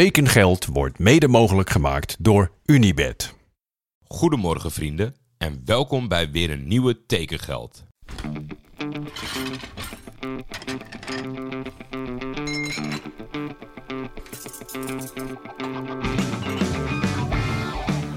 Tekengeld 0.00 0.66
wordt 0.66 0.98
mede 0.98 1.28
mogelijk 1.28 1.70
gemaakt 1.70 2.16
door 2.18 2.50
Unibed. 2.64 3.34
Goedemorgen 4.04 4.70
vrienden 4.70 5.14
en 5.38 5.62
welkom 5.64 6.08
bij 6.08 6.30
weer 6.30 6.50
een 6.50 6.68
nieuwe 6.68 7.06
Tekengeld. 7.06 7.84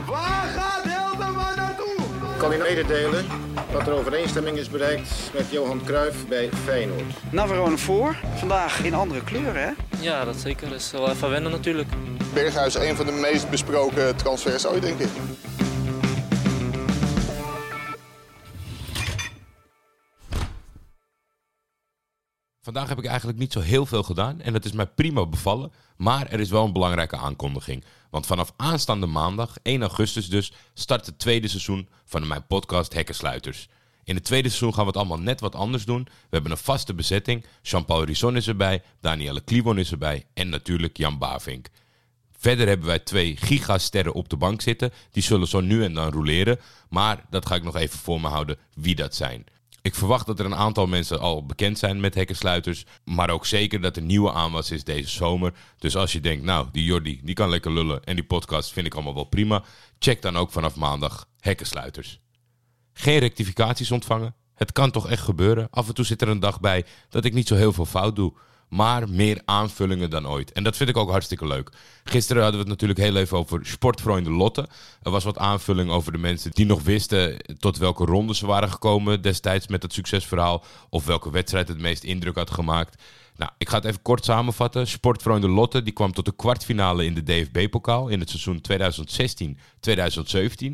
Waar 0.06 0.48
gaat 0.48 0.84
Hildeman 0.84 1.56
naartoe? 1.56 1.96
kan 2.38 2.54
u 2.54 2.58
mededelen 2.58 3.26
dat 3.72 3.88
er 3.88 3.94
overeenstemming 3.94 4.58
is 4.58 4.70
bereikt 4.70 5.32
met 5.34 5.52
Johan 5.52 5.82
Cruijff 5.86 6.28
bij 6.28 6.50
Feyenoord. 6.50 7.32
Navarone 7.32 7.78
voor. 7.78 8.16
Vandaag 8.36 8.84
in 8.84 8.94
andere 8.94 9.24
kleuren, 9.24 9.62
hè? 9.62 9.72
Ja, 10.02 10.26
dat 10.26 10.36
zeker. 10.36 10.70
Dat 10.70 10.80
is 10.80 10.92
wel 10.92 11.10
even 11.10 11.30
wennen 11.30 11.52
natuurlijk. 11.52 11.88
Berghuis 12.34 12.76
een 12.76 12.96
van 12.96 13.06
de 13.06 13.12
meest 13.12 13.50
besproken 13.50 14.16
transfers 14.16 14.66
ooit, 14.66 14.82
denk 14.82 15.00
ik. 15.00 15.10
Vandaag 22.62 22.90
heb 22.90 22.98
ik 22.98 23.06
eigenlijk 23.06 23.38
niet 23.38 23.54
zo 23.54 23.60
heel 23.60 23.86
veel 23.86 24.04
gedaan 24.04 24.42
en 24.42 24.54
dat 24.54 24.66
is 24.66 24.72
mij 24.72 24.88
prima 24.88 25.26
bevallen. 25.26 25.72
Maar 25.98 26.28
er 26.28 26.40
is 26.40 26.50
wel 26.50 26.66
een 26.66 26.74
belangrijke 26.74 27.18
aankondiging. 27.18 27.84
Want 28.10 28.26
vanaf 28.26 28.54
aanstaande 28.58 29.06
maandag, 29.06 29.58
1 29.62 29.82
augustus 29.82 30.30
dus, 30.30 30.52
start 30.74 31.06
het 31.06 31.20
tweede 31.20 31.48
seizoen 31.48 31.90
van 32.06 32.28
mijn 32.28 32.48
podcast 32.48 32.94
Hekkensluiters. 32.94 33.70
In 34.08 34.16
het 34.16 34.24
tweede 34.24 34.48
seizoen 34.48 34.74
gaan 34.74 34.82
we 34.82 34.88
het 34.88 34.98
allemaal 34.98 35.20
net 35.20 35.40
wat 35.40 35.56
anders 35.56 35.86
doen. 35.86 36.04
We 36.04 36.12
hebben 36.30 36.52
een 36.52 36.58
vaste 36.58 36.94
bezetting. 36.94 37.46
Jean-Paul 37.62 38.04
Risson 38.04 38.36
is 38.36 38.48
erbij, 38.48 38.82
Danielle 39.02 39.42
Kliwon 39.42 39.78
is 39.78 39.92
erbij 39.92 40.26
en 40.34 40.50
natuurlijk 40.50 40.98
Jan 40.98 41.18
Bavink. 41.18 41.68
Verder 42.38 42.68
hebben 42.68 42.88
wij 42.88 43.00
twee 43.00 43.38
gigasterren 43.38 44.14
op 44.14 44.30
de 44.30 44.38
bank 44.38 44.62
zitten. 44.62 44.92
Die 45.12 45.24
zullen 45.24 45.48
zo 45.48 45.62
nu 45.62 45.84
en 45.84 45.94
dan 45.94 46.12
roleren. 46.12 46.60
Maar 46.90 47.26
dat 47.30 47.46
ga 47.46 47.56
ik 47.56 47.64
nog 47.64 47.76
even 47.76 48.00
voor 48.00 48.22
me 48.22 48.28
houden 48.28 48.58
wie 48.74 48.96
dat 48.96 49.16
zijn. 49.16 49.44
Ik 49.82 49.96
verwacht 49.96 50.26
dat 50.26 50.40
er 50.40 50.46
een 50.46 50.56
aantal 50.56 50.88
mensen 50.88 51.20
al 51.20 51.46
bekend 51.46 51.78
zijn 51.80 52.00
met 52.00 52.16
hekkensluiters. 52.16 52.86
Maar 53.04 53.30
ook 53.30 53.46
zeker 53.46 53.82
dat 53.82 53.96
er 53.96 54.02
nieuwe 54.02 54.32
aanwas 54.32 54.72
is 54.72 54.84
deze 54.84 55.10
zomer. 55.10 55.54
Dus 55.78 55.96
als 55.96 56.12
je 56.12 56.20
denkt, 56.20 56.44
nou, 56.44 56.68
die 56.72 56.84
Jordi, 56.84 57.20
die 57.24 57.36
kan 57.36 57.50
lekker 57.50 57.72
lullen. 57.72 58.04
En 58.04 58.16
die 58.16 58.26
podcast 58.26 58.72
vind 58.72 58.86
ik 58.86 58.94
allemaal 58.94 59.14
wel 59.14 59.24
prima. 59.24 59.64
Check 60.00 60.22
dan 60.22 60.38
ook 60.38 60.52
vanaf 60.52 60.76
maandag 60.76 61.28
hekkensluiters. 61.40 62.20
Geen 63.00 63.20
rectificaties 63.20 63.92
ontvangen. 63.92 64.36
Het 64.56 64.72
kan 64.72 64.92
toch 64.92 65.10
echt 65.10 65.24
gebeuren. 65.24 65.68
Af 65.70 65.88
en 65.88 65.94
toe 65.94 66.06
zit 66.06 66.22
er 66.22 66.28
een 66.28 66.40
dag 66.40 66.60
bij 66.60 66.86
dat 67.10 67.26
ik 67.26 67.34
niet 67.34 67.48
zo 67.48 67.56
heel 67.56 67.74
veel 67.74 67.86
fout 67.86 68.16
doe. 68.16 68.34
Maar 68.70 69.10
meer 69.10 69.42
aanvullingen 69.46 70.10
dan 70.10 70.28
ooit. 70.28 70.52
En 70.52 70.64
dat 70.64 70.78
vind 70.78 70.90
ik 70.90 70.98
ook 70.98 71.10
hartstikke 71.10 71.48
leuk. 71.48 71.72
Gisteren 72.04 72.42
hadden 72.42 72.62
we 72.62 72.70
het 72.70 72.82
natuurlijk 72.82 73.10
heel 73.10 73.22
even 73.22 73.38
over 73.38 73.66
sportvrienden 73.66 74.34
Lotte. 74.34 74.68
Er 75.02 75.12
was 75.12 75.24
wat 75.24 75.38
aanvulling 75.38 75.90
over 75.90 76.12
de 76.12 76.18
mensen 76.18 76.52
die 76.52 76.66
nog 76.66 76.84
wisten 76.84 77.38
tot 77.60 77.78
welke 77.78 78.06
ronde 78.06 78.36
ze 78.36 78.46
waren 78.46 78.72
gekomen 78.72 79.22
destijds 79.22 79.68
met 79.68 79.84
het 79.84 79.94
succesverhaal. 79.94 80.64
Of 80.90 81.06
welke 81.06 81.32
wedstrijd 81.32 81.68
het 81.68 81.80
meest 81.80 82.04
indruk 82.04 82.36
had 82.36 82.52
gemaakt. 82.52 83.04
Nou, 83.38 83.52
ik 83.58 83.70
ga 83.70 83.76
het 83.76 83.86
even 83.86 84.02
kort 84.02 84.26
samenvatten. 84.26 84.88
Sportvrienden 84.88 85.50
Lotte 85.50 85.84
die 85.84 85.94
kwam 85.94 86.12
tot 86.12 86.26
de 86.26 86.36
kwartfinale 86.36 87.06
in 87.06 87.14
de 87.14 87.24
DFB-pokaal 87.24 88.08
in 88.08 88.20
het 88.20 88.30
seizoen 88.30 88.62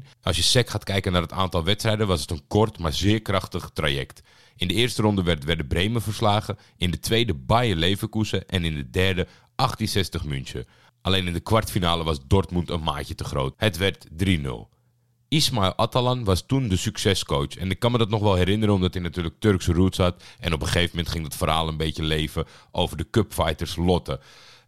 2016-2017. 0.03 0.07
Als 0.21 0.35
je 0.35 0.41
sec 0.41 0.69
gaat 0.69 0.83
kijken 0.83 1.11
naar 1.11 1.21
het 1.21 1.31
aantal 1.31 1.63
wedstrijden 1.63 2.07
was 2.07 2.21
het 2.21 2.31
een 2.31 2.47
kort 2.47 2.79
maar 2.79 2.93
zeer 2.93 3.21
krachtig 3.21 3.69
traject. 3.73 4.21
In 4.55 4.67
de 4.67 4.73
eerste 4.73 5.01
ronde 5.01 5.23
werd, 5.23 5.43
werden 5.43 5.67
Bremen 5.67 6.01
verslagen, 6.01 6.57
in 6.77 6.91
de 6.91 6.99
tweede 6.99 7.33
Bayer 7.33 7.75
Leverkusen 7.75 8.47
en 8.47 8.63
in 8.63 8.75
de 8.75 8.89
derde 8.89 9.27
1860 9.55 10.23
München. 10.23 10.65
Alleen 11.01 11.27
in 11.27 11.33
de 11.33 11.39
kwartfinale 11.39 12.03
was 12.03 12.27
Dortmund 12.27 12.69
een 12.69 12.83
maatje 12.83 13.15
te 13.15 13.23
groot. 13.23 13.53
Het 13.57 13.77
werd 13.77 14.07
3-0. 14.07 14.72
Ismail 15.33 15.73
Atalan 15.75 16.23
was 16.23 16.43
toen 16.45 16.67
de 16.67 16.77
succescoach. 16.77 17.55
En 17.55 17.69
ik 17.71 17.79
kan 17.79 17.91
me 17.91 17.97
dat 17.97 18.09
nog 18.09 18.21
wel 18.21 18.35
herinneren 18.35 18.75
omdat 18.75 18.93
hij 18.93 19.03
natuurlijk 19.03 19.35
Turkse 19.39 19.73
roots 19.73 19.97
had. 19.97 20.23
En 20.39 20.53
op 20.53 20.61
een 20.61 20.67
gegeven 20.67 20.89
moment 20.89 21.09
ging 21.09 21.23
het 21.23 21.35
verhaal 21.35 21.67
een 21.67 21.77
beetje 21.77 22.03
leven 22.03 22.45
over 22.71 22.97
de 22.97 23.09
cupfighters 23.09 23.75
Lotte. 23.75 24.19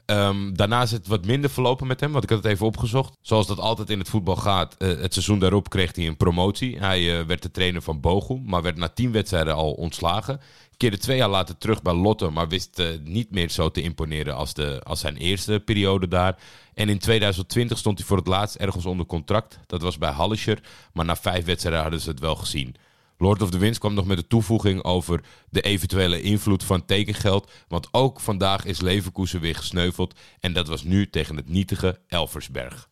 Ehm, 0.05 0.53
daarna 0.53 0.81
is 0.81 0.91
het 0.91 1.07
wat 1.07 1.25
minder 1.25 1.49
verlopen 1.49 1.87
met 1.87 1.99
hem, 1.99 2.11
want 2.11 2.23
ik 2.23 2.29
had 2.29 2.43
het 2.43 2.51
even 2.51 2.65
opgezocht. 2.65 3.17
Zoals 3.21 3.47
dat 3.47 3.59
altijd 3.59 3.89
in 3.89 3.99
het 3.99 4.09
voetbal 4.09 4.35
gaat, 4.35 4.75
eh, 4.77 4.87
het 4.87 5.13
seizoen 5.13 5.39
daarop 5.39 5.69
kreeg 5.69 5.95
hij 5.95 6.07
een 6.07 6.17
promotie. 6.17 6.77
Hij 6.79 7.19
eh, 7.19 7.25
werd 7.25 7.41
de 7.41 7.51
trainer 7.51 7.81
van 7.81 7.99
Bochum, 7.99 8.43
maar 8.45 8.61
werd 8.61 8.77
na 8.77 8.87
tien 8.87 9.11
wedstrijden 9.11 9.55
al 9.55 9.71
ontslagen. 9.71 10.39
Keerde 10.77 10.97
twee 10.97 11.17
jaar 11.17 11.29
later 11.29 11.57
terug 11.57 11.81
bij 11.81 11.93
Lotte, 11.93 12.29
maar 12.29 12.47
wist 12.47 12.79
eh, 12.79 12.87
niet 13.03 13.31
meer 13.31 13.49
zo 13.49 13.71
te 13.71 13.81
imponeren 13.81 14.35
als, 14.35 14.53
de, 14.53 14.81
als 14.83 14.99
zijn 14.99 15.17
eerste 15.17 15.61
periode 15.65 16.07
daar. 16.07 16.37
En 16.73 16.89
in 16.89 16.99
2020 16.99 17.77
stond 17.77 17.97
hij 17.97 18.07
voor 18.07 18.17
het 18.17 18.27
laatst 18.27 18.55
ergens 18.55 18.85
onder 18.85 19.05
contract. 19.05 19.59
Dat 19.65 19.81
was 19.81 19.97
bij 19.97 20.11
Hallischer, 20.11 20.59
maar 20.93 21.05
na 21.05 21.15
vijf 21.15 21.45
wedstrijden 21.45 21.81
hadden 21.81 22.01
ze 22.01 22.09
het 22.09 22.19
wel 22.19 22.35
gezien. 22.35 22.75
Lord 23.17 23.41
of 23.41 23.49
the 23.49 23.57
Winds 23.57 23.77
kwam 23.77 23.93
nog 23.93 24.05
met 24.05 24.17
de 24.17 24.27
toevoeging 24.27 24.83
over 24.83 25.23
de 25.49 25.61
eventuele 25.61 26.21
invloed 26.21 26.63
van 26.63 26.85
tekengeld. 26.85 27.51
Want 27.67 27.87
ook 27.91 28.19
vandaag 28.19 28.65
is 28.65 28.81
Leverkusen 28.81 29.39
weer 29.39 29.55
gesneuveld. 29.55 30.19
En 30.39 30.53
dat 30.53 30.67
was 30.67 30.83
nu 30.83 31.09
tegen 31.09 31.35
het 31.35 31.49
nietige 31.49 32.01
Elversberg. 32.07 32.89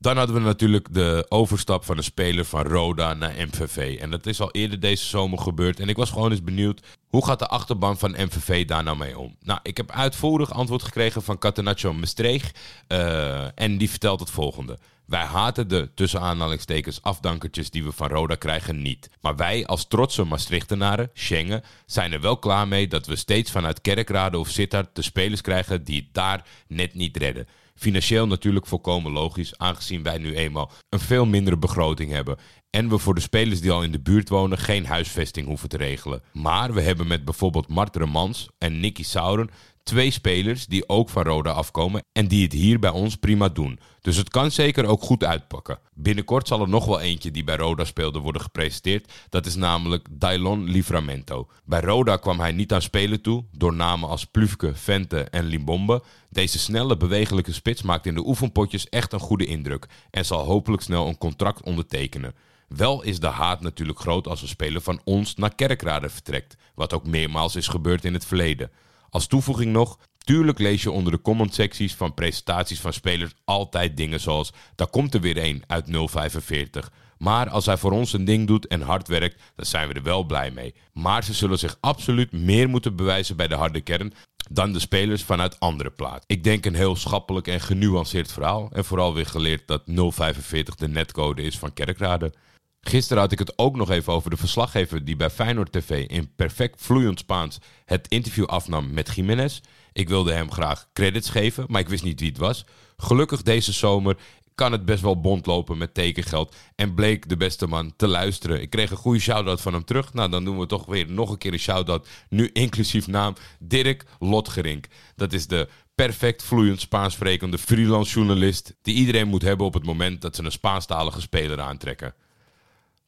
Dan 0.00 0.16
hadden 0.16 0.36
we 0.36 0.42
natuurlijk 0.42 0.94
de 0.94 1.26
overstap 1.28 1.84
van 1.84 1.96
een 1.96 2.04
speler 2.04 2.44
van 2.44 2.62
Roda 2.62 3.14
naar 3.14 3.34
MVV. 3.36 3.98
En 4.00 4.10
dat 4.10 4.26
is 4.26 4.40
al 4.40 4.50
eerder 4.50 4.80
deze 4.80 5.06
zomer 5.06 5.38
gebeurd. 5.38 5.80
En 5.80 5.88
ik 5.88 5.96
was 5.96 6.10
gewoon 6.10 6.30
eens 6.30 6.42
benieuwd, 6.42 6.80
hoe 7.08 7.26
gaat 7.26 7.38
de 7.38 7.46
achterban 7.46 7.98
van 7.98 8.10
MVV 8.10 8.66
daar 8.66 8.82
nou 8.82 8.96
mee 8.96 9.18
om? 9.18 9.36
Nou, 9.42 9.60
ik 9.62 9.76
heb 9.76 9.90
uitvoerig 9.90 10.52
antwoord 10.52 10.82
gekregen 10.82 11.22
van 11.22 11.38
Catenaccio 11.38 11.92
Mestreeg. 11.92 12.52
Uh, 12.88 13.60
en 13.60 13.78
die 13.78 13.90
vertelt 13.90 14.20
het 14.20 14.30
volgende. 14.30 14.78
Wij 15.06 15.24
haten 15.24 15.68
de 15.68 15.90
tussen 15.94 16.20
aanhalingstekens 16.20 17.02
afdankertjes 17.02 17.70
die 17.70 17.84
we 17.84 17.92
van 17.92 18.08
Roda 18.08 18.34
krijgen 18.34 18.82
niet. 18.82 19.10
Maar 19.20 19.36
wij 19.36 19.66
als 19.66 19.88
trotse 19.88 20.24
Maastrichtenaren, 20.24 21.10
Schengen, 21.14 21.62
zijn 21.86 22.12
er 22.12 22.20
wel 22.20 22.38
klaar 22.38 22.68
mee 22.68 22.88
dat 22.88 23.06
we 23.06 23.16
steeds 23.16 23.50
vanuit 23.50 23.80
Kerkrade 23.80 24.38
of 24.38 24.48
Sittard 24.48 24.94
de 24.94 25.02
spelers 25.02 25.40
krijgen 25.40 25.84
die 25.84 25.96
het 25.96 26.14
daar 26.14 26.44
net 26.66 26.94
niet 26.94 27.16
redden. 27.16 27.46
Financieel 27.80 28.26
natuurlijk 28.26 28.66
volkomen 28.66 29.12
logisch, 29.12 29.58
aangezien 29.58 30.02
wij 30.02 30.18
nu 30.18 30.34
eenmaal 30.34 30.70
een 30.88 31.00
veel 31.00 31.26
mindere 31.26 31.58
begroting 31.58 32.10
hebben. 32.10 32.36
En 32.70 32.88
we 32.88 32.98
voor 32.98 33.14
de 33.14 33.20
spelers 33.20 33.60
die 33.60 33.70
al 33.70 33.82
in 33.82 33.92
de 33.92 34.00
buurt 34.00 34.28
wonen 34.28 34.58
geen 34.58 34.86
huisvesting 34.86 35.46
hoeven 35.46 35.68
te 35.68 35.76
regelen. 35.76 36.22
Maar 36.32 36.72
we 36.74 36.80
hebben 36.80 37.06
met 37.06 37.24
bijvoorbeeld 37.24 37.68
Mart 37.68 37.96
Remans 37.96 38.48
en 38.58 38.80
Nicky 38.80 39.02
Sauren 39.02 39.50
twee 39.82 40.10
spelers 40.10 40.66
die 40.66 40.88
ook 40.88 41.08
van 41.08 41.22
Roda 41.22 41.50
afkomen 41.50 42.04
en 42.12 42.28
die 42.28 42.42
het 42.42 42.52
hier 42.52 42.78
bij 42.78 42.90
ons 42.90 43.16
prima 43.16 43.48
doen. 43.48 43.78
Dus 44.00 44.16
het 44.16 44.28
kan 44.28 44.50
zeker 44.50 44.86
ook 44.86 45.02
goed 45.02 45.24
uitpakken. 45.24 45.78
Binnenkort 45.94 46.48
zal 46.48 46.60
er 46.60 46.68
nog 46.68 46.84
wel 46.84 47.00
eentje 47.00 47.30
die 47.30 47.44
bij 47.44 47.56
Roda 47.56 47.84
speelde 47.84 48.18
worden 48.18 48.42
gepresenteerd. 48.42 49.12
Dat 49.28 49.46
is 49.46 49.54
namelijk 49.54 50.06
Dailon 50.10 50.64
Livramento. 50.64 51.48
Bij 51.64 51.80
Roda 51.80 52.16
kwam 52.16 52.40
hij 52.40 52.52
niet 52.52 52.72
aan 52.72 52.82
spelen 52.82 53.20
toe 53.20 53.44
door 53.52 53.74
namen 53.74 54.08
als 54.08 54.24
Plufke, 54.24 54.74
Vente 54.74 55.20
en 55.20 55.44
Limbombe. 55.44 56.02
Deze 56.30 56.58
snelle, 56.58 56.96
bewegelijke 56.96 57.52
spits 57.52 57.82
maakt 57.82 58.06
in 58.06 58.14
de 58.14 58.26
oefenpotjes 58.26 58.88
echt 58.88 59.12
een 59.12 59.20
goede 59.20 59.46
indruk 59.46 59.86
en 60.10 60.24
zal 60.24 60.44
hopelijk 60.44 60.82
snel 60.82 61.08
een 61.08 61.18
contract 61.18 61.62
ondertekenen. 61.62 62.34
Wel 62.68 63.02
is 63.02 63.20
de 63.20 63.26
haat 63.26 63.60
natuurlijk 63.60 63.98
groot 63.98 64.28
als 64.28 64.42
een 64.42 64.48
speler 64.48 64.80
van 64.80 65.00
ons 65.04 65.34
naar 65.34 65.54
Kerkrade 65.54 66.08
vertrekt, 66.08 66.56
wat 66.74 66.92
ook 66.92 67.06
meermaals 67.06 67.56
is 67.56 67.68
gebeurd 67.68 68.04
in 68.04 68.14
het 68.14 68.26
verleden. 68.26 68.70
Als 69.10 69.26
toevoeging 69.26 69.72
nog, 69.72 69.98
tuurlijk 70.18 70.58
lees 70.58 70.82
je 70.82 70.90
onder 70.90 71.12
de 71.12 71.20
comment-secties 71.20 71.94
van 71.94 72.14
presentaties 72.14 72.80
van 72.80 72.92
spelers 72.92 73.32
altijd 73.44 73.96
dingen 73.96 74.20
zoals: 74.20 74.52
daar 74.74 74.90
komt 74.90 75.14
er 75.14 75.20
weer 75.20 75.44
een 75.44 75.62
uit 75.66 75.86
045. 75.86 76.90
Maar 77.18 77.50
als 77.50 77.66
hij 77.66 77.76
voor 77.76 77.92
ons 77.92 78.12
een 78.12 78.24
ding 78.24 78.46
doet 78.46 78.66
en 78.66 78.80
hard 78.80 79.08
werkt, 79.08 79.42
dan 79.54 79.66
zijn 79.66 79.88
we 79.88 79.94
er 79.94 80.02
wel 80.02 80.24
blij 80.24 80.50
mee. 80.50 80.74
Maar 80.92 81.24
ze 81.24 81.34
zullen 81.34 81.58
zich 81.58 81.76
absoluut 81.80 82.32
meer 82.32 82.68
moeten 82.68 82.96
bewijzen 82.96 83.36
bij 83.36 83.48
de 83.48 83.54
harde 83.54 83.80
kern 83.80 84.12
dan 84.50 84.72
de 84.72 84.78
spelers 84.78 85.22
vanuit 85.22 85.60
andere 85.60 85.90
plaatsen. 85.90 86.24
Ik 86.26 86.44
denk 86.44 86.64
een 86.64 86.74
heel 86.74 86.96
schappelijk 86.96 87.46
en 87.46 87.60
genuanceerd 87.60 88.32
verhaal. 88.32 88.68
En 88.72 88.84
vooral 88.84 89.14
weer 89.14 89.26
geleerd 89.26 89.66
dat 89.66 89.82
045 89.86 90.74
de 90.74 90.88
netcode 90.88 91.42
is 91.42 91.58
van 91.58 91.72
Kerkrade. 91.72 92.32
Gisteren 92.80 93.22
had 93.22 93.32
ik 93.32 93.38
het 93.38 93.58
ook 93.58 93.76
nog 93.76 93.90
even 93.90 94.12
over 94.12 94.30
de 94.30 94.36
verslaggever 94.36 95.04
die 95.04 95.16
bij 95.16 95.30
Feyenoord 95.30 95.72
TV 95.72 96.06
in 96.06 96.34
perfect 96.36 96.82
vloeiend 96.82 97.18
Spaans 97.18 97.58
het 97.84 98.08
interview 98.08 98.44
afnam 98.44 98.92
met 98.92 99.14
Jiménez. 99.14 99.60
Ik 99.92 100.08
wilde 100.08 100.32
hem 100.32 100.52
graag 100.52 100.88
credits 100.92 101.30
geven, 101.30 101.64
maar 101.68 101.80
ik 101.80 101.88
wist 101.88 102.04
niet 102.04 102.20
wie 102.20 102.28
het 102.28 102.38
was. 102.38 102.64
Gelukkig 102.96 103.42
deze 103.42 103.72
zomer 103.72 104.16
kan 104.54 104.72
het 104.72 104.84
best 104.84 105.02
wel 105.02 105.20
bond 105.20 105.46
lopen 105.46 105.78
met 105.78 105.94
tekengeld. 105.94 106.56
En 106.74 106.94
bleek 106.94 107.28
de 107.28 107.36
beste 107.36 107.66
man 107.66 107.96
te 107.96 108.06
luisteren. 108.06 108.60
Ik 108.60 108.70
kreeg 108.70 108.90
een 108.90 108.96
goede 108.96 109.20
shout-out 109.20 109.60
van 109.60 109.72
hem 109.72 109.84
terug. 109.84 110.12
Nou, 110.12 110.30
dan 110.30 110.44
doen 110.44 110.58
we 110.58 110.66
toch 110.66 110.86
weer 110.86 111.10
nog 111.10 111.30
een 111.30 111.38
keer 111.38 111.52
een 111.52 111.58
shout-out. 111.58 112.08
Nu 112.28 112.50
inclusief 112.52 113.06
naam 113.06 113.34
Dirk 113.58 114.04
Lotgerink. 114.18 114.86
Dat 115.16 115.32
is 115.32 115.46
de 115.46 115.68
perfect 115.94 116.42
vloeiend 116.42 116.80
Spaans 116.80 117.14
sprekende 117.14 117.58
freelance 117.58 118.14
journalist... 118.14 118.74
die 118.82 118.94
iedereen 118.94 119.28
moet 119.28 119.42
hebben 119.42 119.66
op 119.66 119.74
het 119.74 119.84
moment 119.84 120.20
dat 120.20 120.36
ze 120.36 120.44
een 120.44 120.52
Spaanstalige 120.52 121.20
speler 121.20 121.60
aantrekken. 121.60 122.14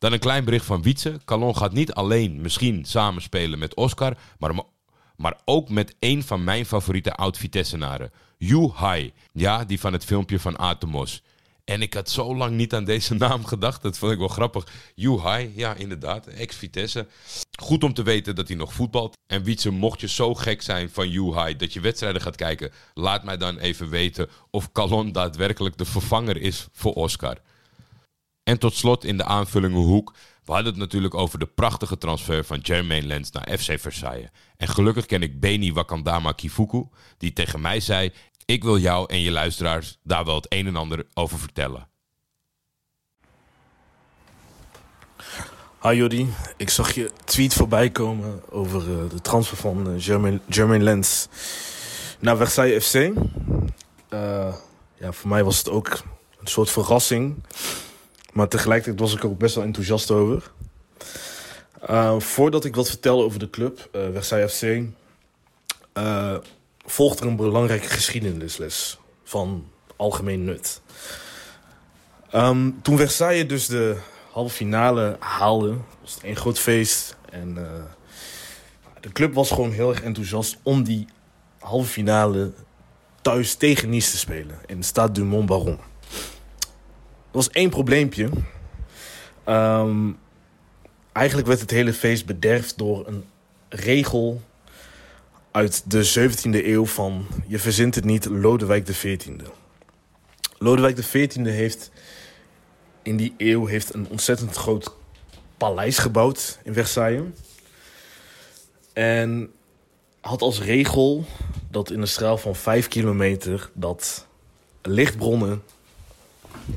Dan 0.02 0.12
een 0.12 0.19
klein 0.19 0.44
bericht 0.44 0.64
van 0.64 0.82
Wietse. 0.82 1.20
Calon 1.25 1.56
gaat 1.56 1.72
niet 1.72 1.93
alleen 1.93 2.40
misschien 2.40 2.84
samenspelen 2.84 3.58
met 3.58 3.75
Oscar, 3.75 4.16
maar, 4.38 4.54
Maar 5.16 5.40
ook 5.44 5.69
met 5.69 5.94
één 5.99 6.22
van 6.22 6.44
mijn 6.44 6.66
favoriete 6.66 7.14
oud-Vitessenaren. 7.14 8.10
Yu 8.38 8.70
Hai. 8.75 9.12
Ja, 9.32 9.64
die 9.64 9.81
van 9.81 9.93
het 9.93 10.04
filmpje 10.04 10.38
van 10.38 10.58
Atomos. 10.58 11.22
En 11.64 11.82
ik 11.82 11.94
had 11.94 12.10
zo 12.10 12.37
lang 12.37 12.56
niet 12.56 12.75
aan 12.75 12.84
deze 12.84 13.14
naam 13.25 13.44
gedacht. 13.44 13.82
Dat 13.82 13.99
vond 13.99 14.12
ik 14.12 14.19
wel 14.19 14.28
grappig. 14.28 14.66
Yu 14.94 15.19
Hai, 15.19 15.52
ja 15.56 15.75
inderdaad, 15.75 16.26
ex-Vitesse. 16.26 17.06
Goed 17.60 17.84
om 17.84 17.94
te 17.94 18.02
weten 18.02 18.34
dat 18.34 18.48
hij 18.48 18.56
nog 18.56 18.72
voetbalt. 18.72 19.16
En 19.26 19.43
Wietse, 19.43 19.70
mocht 19.70 20.00
je 20.00 20.08
zo 20.08 20.34
gek 20.34 20.62
zijn 20.62 20.90
van 20.90 21.10
Yu 21.10 21.32
Hai 21.32 21.56
dat 21.56 21.72
je 21.72 21.81
wedstrijden 21.81 22.22
gaat 22.22 22.37
kijken... 22.37 22.72
laat 22.94 23.25
mij 23.25 23.37
dan 23.37 23.58
even 23.58 23.88
weten 23.88 24.28
of 24.50 24.72
Calon 24.72 25.12
daadwerkelijk 25.12 25.76
de 25.76 25.84
vervanger 25.84 26.37
is 26.37 26.66
voor 26.72 26.93
Oscar. 26.93 27.37
En 28.52 28.58
tot 28.58 28.75
slot 28.75 29.04
in 29.04 29.16
de 29.16 29.25
aanvullingenhoek. 29.25 30.14
We 30.44 30.52
hadden 30.52 30.72
het 30.72 30.81
natuurlijk 30.81 31.14
over 31.14 31.38
de 31.38 31.46
prachtige 31.46 31.99
transfer 31.99 32.44
van 32.44 32.58
Jermaine 32.58 33.06
Lens 33.06 33.31
naar 33.31 33.58
FC 33.58 33.81
Versailles. 33.81 34.28
En 34.56 34.69
gelukkig 34.69 35.06
ken 35.06 35.22
ik 35.22 35.40
Beni 35.40 35.72
Wakandama 35.72 36.32
Kifuku, 36.32 36.84
die 37.19 37.32
tegen 37.32 37.60
mij 37.60 37.81
zei... 37.81 38.12
Ik 38.44 38.62
wil 38.62 38.78
jou 38.78 39.06
en 39.08 39.20
je 39.20 39.31
luisteraars 39.31 39.99
daar 40.02 40.25
wel 40.25 40.34
het 40.34 40.46
een 40.49 40.66
en 40.66 40.76
ander 40.76 41.06
over 41.14 41.38
vertellen. 41.38 41.88
Hi 45.82 45.94
Jordi, 45.94 46.28
ik 46.56 46.70
zag 46.70 46.94
je 46.94 47.10
tweet 47.25 47.55
voorbij 47.55 47.90
komen 47.90 48.43
over 48.50 48.81
eh, 48.81 49.10
de 49.10 49.20
transfer 49.20 49.56
van 49.56 49.98
Jermaine, 49.98 50.40
Jermaine 50.46 50.84
Lens 50.84 51.28
naar 52.19 52.37
Versailles 52.37 52.87
FC. 52.87 52.94
Uh, 52.94 53.12
ja, 54.94 55.12
voor 55.12 55.28
mij 55.28 55.44
was 55.44 55.58
het 55.58 55.70
ook 55.70 56.02
een 56.40 56.46
soort 56.46 56.70
verrassing. 56.70 57.43
Maar 58.32 58.49
tegelijkertijd 58.49 59.00
was 59.00 59.14
ik 59.14 59.23
er 59.23 59.29
ook 59.29 59.38
best 59.38 59.55
wel 59.55 59.64
enthousiast 59.64 60.11
over. 60.11 60.50
Uh, 61.90 62.19
voordat 62.20 62.64
ik 62.64 62.75
wat 62.75 62.88
vertel 62.88 63.23
over 63.23 63.38
de 63.38 63.50
club, 63.50 63.88
uh, 63.96 64.02
Versailles 64.12 64.52
FC, 64.52 64.62
uh, 65.99 66.37
volgt 66.84 67.20
er 67.20 67.26
een 67.26 67.37
belangrijke 67.37 67.88
geschiedenisles 67.88 68.99
van 69.25 69.69
algemeen 69.96 70.44
nut. 70.44 70.81
Um, 72.34 72.82
toen 72.82 72.96
Versailles 72.96 73.49
dus 73.49 73.67
de 73.67 73.96
halve 74.31 74.55
finale 74.55 75.17
haalde, 75.19 75.76
was 76.00 76.14
het 76.14 76.25
een 76.25 76.37
groot 76.37 76.58
feest. 76.58 77.17
En 77.31 77.55
de 79.00 79.12
club 79.12 79.34
was 79.34 79.49
gewoon 79.50 79.73
heel 79.73 79.90
erg 79.90 80.02
enthousiast 80.02 80.58
om 80.62 80.82
die 80.82 81.06
halve 81.58 81.90
finale 81.90 82.52
thuis 83.23 83.55
tegen 83.55 83.88
Nice 83.88 84.11
te 84.11 84.19
spelen 84.19 84.58
in 84.67 84.81
de 84.81 84.87
Stade 84.87 85.12
du 85.12 85.25
Mont-Baron. 85.25 85.79
Er 85.79 85.92
was 87.32 87.50
één 87.50 87.70
probleempje. 87.70 88.29
Um, 89.49 90.19
eigenlijk 91.12 91.46
werd 91.49 91.61
het 91.61 91.70
hele 91.70 91.93
feest 91.93 92.26
bederfd 92.26 92.79
door 92.79 93.06
een 93.06 93.25
regel 93.69 94.43
uit 95.50 95.90
de 95.90 96.31
17e 96.31 96.67
eeuw 96.67 96.87
van, 96.87 97.26
je 97.46 97.58
verzint 97.58 97.94
het 97.94 98.05
niet, 98.05 98.25
Lodewijk 98.25 98.84
XIV. 98.84 99.29
Lodewijk 100.58 100.96
XIV 100.96 101.44
heeft 101.44 101.90
in 103.02 103.17
die 103.17 103.34
eeuw 103.37 103.67
heeft 103.67 103.94
een 103.94 104.08
ontzettend 104.08 104.56
groot 104.56 104.94
paleis 105.56 105.99
gebouwd 105.99 106.58
in 106.64 106.73
Versailles. 106.73 107.23
En 108.93 109.50
had 110.20 110.43
als 110.43 110.61
regel 110.61 111.25
dat 111.70 111.90
in 111.90 112.00
een 112.00 112.08
straal 112.08 112.38
van 112.38 112.56
5 112.56 112.88
kilometer 112.88 113.70
dat 113.75 114.26
lichtbronnen 114.82 115.62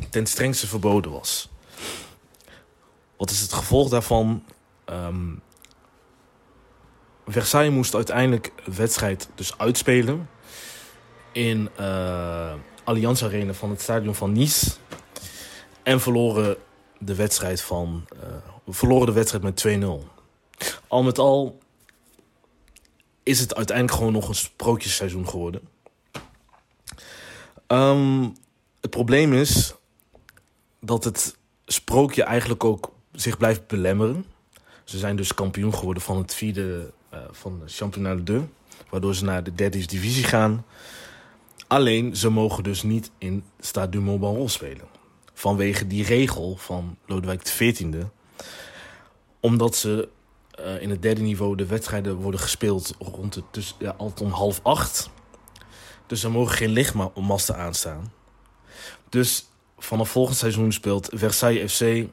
ten 0.09 0.25
strengste 0.25 0.67
verboden 0.67 1.11
was. 1.11 1.49
Wat 3.17 3.29
is 3.29 3.41
het 3.41 3.53
gevolg 3.53 3.89
daarvan? 3.89 4.43
Um, 4.89 5.41
Versailles 7.27 7.73
moest 7.73 7.95
uiteindelijk 7.95 8.51
de 8.65 8.73
wedstrijd 8.73 9.29
dus 9.35 9.57
uitspelen 9.57 10.29
in 11.31 11.69
uh, 11.79 12.53
Allianz 12.83 13.23
Arena 13.23 13.53
van 13.53 13.69
het 13.69 13.81
stadion 13.81 14.15
van 14.15 14.31
Nice. 14.31 14.71
En 15.83 16.01
verloren 16.01 16.57
de 16.99 17.15
wedstrijd, 17.15 17.61
van, 17.61 18.05
uh, 18.13 18.19
verloren 18.67 19.05
de 19.05 19.11
wedstrijd 19.11 19.43
met 19.43 19.65
2-0. 19.83 20.69
Al 20.87 21.03
met 21.03 21.17
al 21.17 21.59
is 23.23 23.39
het 23.39 23.55
uiteindelijk 23.55 23.97
gewoon 23.97 24.13
nog 24.13 24.27
een 24.27 24.35
sprookjesseizoen 24.35 25.29
geworden. 25.29 25.61
Um, 27.67 28.35
het 28.85 28.93
probleem 28.93 29.33
is 29.33 29.75
dat 30.79 31.03
het 31.03 31.37
sprookje 31.65 32.23
eigenlijk 32.23 32.63
ook 32.63 32.91
zich 33.11 33.37
blijft 33.37 33.67
belemmeren. 33.67 34.25
Ze 34.83 34.97
zijn 34.97 35.15
dus 35.15 35.33
kampioen 35.33 35.73
geworden 35.73 36.03
van 36.03 36.17
het 36.17 36.33
vierde 36.33 36.91
uh, 37.13 37.19
van 37.31 37.59
de 37.59 37.71
Championnat 37.71 38.25
2. 38.25 38.41
Waardoor 38.89 39.15
ze 39.15 39.23
naar 39.23 39.43
de 39.43 39.55
derde 39.55 39.85
divisie 39.85 40.23
gaan. 40.23 40.65
Alleen, 41.67 42.15
ze 42.15 42.29
mogen 42.29 42.63
dus 42.63 42.83
niet 42.83 43.11
in 43.17 43.43
Stade 43.59 43.91
du 43.91 43.99
Mont-Baron 43.99 44.49
spelen. 44.49 44.87
Vanwege 45.33 45.87
die 45.87 46.03
regel 46.03 46.55
van 46.57 46.97
Lodewijk 47.05 47.43
XIV. 47.43 47.93
Omdat 49.39 49.75
ze 49.75 50.09
uh, 50.59 50.81
in 50.81 50.89
het 50.89 51.01
derde 51.01 51.21
niveau 51.21 51.55
de 51.55 51.65
wedstrijden 51.65 52.15
worden 52.15 52.39
gespeeld 52.39 52.95
rond 52.99 53.33
de 53.33 53.43
tussen, 53.51 53.75
ja, 53.79 53.95
om 53.97 54.31
half 54.31 54.59
acht. 54.63 55.09
Dus 56.07 56.23
er 56.23 56.31
mogen 56.31 56.55
geen 56.55 56.71
lichtmasten 56.71 57.57
aanstaan. 57.57 58.14
Dus 59.09 59.49
vanaf 59.77 60.09
volgend 60.09 60.37
seizoen 60.37 60.71
speelt 60.71 61.09
Versailles 61.13 61.73
FC 61.73 62.07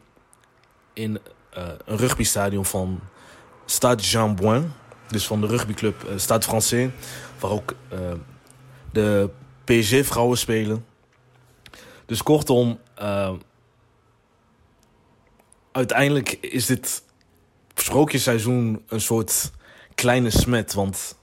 in 0.92 1.18
uh, 1.56 1.68
een 1.84 1.96
rugbystadion 1.96 2.64
van 2.64 3.00
Stade 3.64 4.02
Jean 4.02 4.36
Bouin. 4.36 4.72
Dus 5.08 5.26
van 5.26 5.40
de 5.40 5.46
rugbyclub 5.46 6.04
uh, 6.04 6.18
Stade 6.18 6.46
Français. 6.46 6.90
Waar 7.40 7.50
ook 7.50 7.74
uh, 7.92 8.12
de 8.92 9.30
PSG-vrouwen 9.64 10.38
spelen. 10.38 10.86
Dus 12.06 12.22
kortom, 12.22 12.78
uiteindelijk 15.72 16.30
is 16.30 16.66
dit 16.66 17.02
sprookjesseizoen 17.74 18.82
een 18.88 19.00
soort 19.00 19.50
kleine 19.94 20.30
smet. 20.30 20.72
Want 20.72 21.16